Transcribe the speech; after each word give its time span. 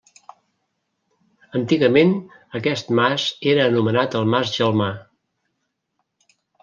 Antigament 1.59 2.15
aquest 2.61 2.89
mas 3.01 3.25
era 3.53 3.67
anomenat 3.73 4.17
el 4.21 4.29
Mas 4.35 4.55
Gelmar. 4.57 4.93